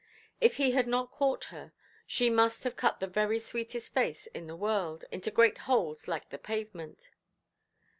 [0.39, 1.73] If he had not caught her,
[2.07, 6.29] she must have cut the very sweetest face in the world into great holes like
[6.31, 7.11] the pavement.